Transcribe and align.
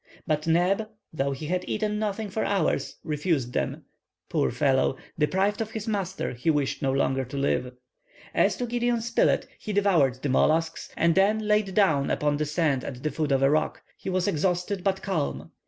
But 0.25 0.47
Neb, 0.47 0.89
though 1.13 1.29
he 1.31 1.45
had 1.45 1.63
eaten 1.69 1.99
nothing 1.99 2.31
for 2.31 2.43
hours, 2.43 2.95
refused 3.03 3.53
them. 3.53 3.85
Poor 4.29 4.49
fellow! 4.49 4.97
deprived 5.19 5.61
of 5.61 5.69
his 5.69 5.87
master, 5.87 6.33
he 6.33 6.49
wished 6.49 6.81
no 6.81 6.91
longer 6.91 7.23
to 7.25 7.37
live. 7.37 7.71
As 8.33 8.57
to 8.57 8.65
Gideon 8.65 9.01
Spilett, 9.01 9.45
he 9.59 9.73
devoured 9.73 10.23
the 10.23 10.29
mollusks, 10.29 10.89
and 10.97 11.13
then 11.13 11.47
laid 11.47 11.75
down 11.75 12.09
upon 12.09 12.37
the 12.37 12.45
sand 12.47 12.83
at 12.83 13.03
the 13.03 13.11
foot 13.11 13.31
of 13.31 13.43
a 13.43 13.49
rock. 13.51 13.83
He 13.95 14.09
was 14.09 14.27
exhausted, 14.27 14.83
but 14.83 15.03
calm. 15.03 15.51